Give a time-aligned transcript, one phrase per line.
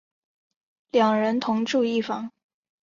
[0.89, 2.31] 两人同住一房。